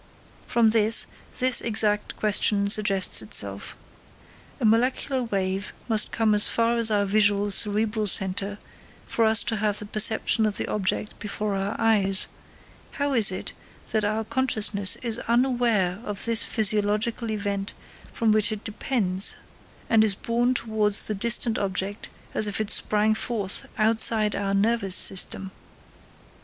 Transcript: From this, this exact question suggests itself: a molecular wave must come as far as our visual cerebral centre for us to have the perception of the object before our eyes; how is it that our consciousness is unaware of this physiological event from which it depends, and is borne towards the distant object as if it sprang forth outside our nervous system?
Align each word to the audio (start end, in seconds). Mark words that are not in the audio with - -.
From 0.47 0.71
this, 0.71 1.05
this 1.37 1.61
exact 1.61 2.15
question 2.17 2.71
suggests 2.71 3.21
itself: 3.21 3.75
a 4.59 4.65
molecular 4.65 5.21
wave 5.25 5.73
must 5.87 6.11
come 6.11 6.33
as 6.33 6.47
far 6.47 6.77
as 6.79 6.89
our 6.89 7.05
visual 7.05 7.51
cerebral 7.51 8.07
centre 8.07 8.57
for 9.05 9.25
us 9.25 9.43
to 9.43 9.57
have 9.57 9.77
the 9.77 9.85
perception 9.85 10.47
of 10.47 10.57
the 10.57 10.65
object 10.65 11.19
before 11.19 11.55
our 11.55 11.75
eyes; 11.77 12.25
how 12.93 13.13
is 13.13 13.31
it 13.31 13.53
that 13.91 14.03
our 14.03 14.23
consciousness 14.23 14.95
is 15.03 15.19
unaware 15.27 15.99
of 16.03 16.25
this 16.25 16.45
physiological 16.45 17.29
event 17.29 17.75
from 18.11 18.31
which 18.31 18.51
it 18.51 18.63
depends, 18.63 19.35
and 19.87 20.03
is 20.03 20.15
borne 20.15 20.55
towards 20.55 21.03
the 21.03 21.13
distant 21.13 21.59
object 21.59 22.09
as 22.33 22.47
if 22.47 22.59
it 22.59 22.71
sprang 22.71 23.13
forth 23.13 23.67
outside 23.77 24.35
our 24.35 24.55
nervous 24.55 24.95
system? 24.95 25.51